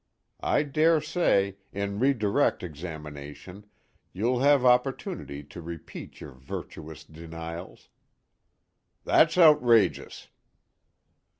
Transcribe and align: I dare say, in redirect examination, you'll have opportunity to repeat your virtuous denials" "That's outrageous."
I 0.41 0.63
dare 0.63 0.99
say, 0.99 1.57
in 1.71 1.99
redirect 1.99 2.63
examination, 2.63 3.67
you'll 4.13 4.39
have 4.39 4.65
opportunity 4.65 5.43
to 5.43 5.61
repeat 5.61 6.19
your 6.21 6.31
virtuous 6.31 7.03
denials" 7.03 7.89
"That's 9.05 9.37
outrageous." 9.37 10.29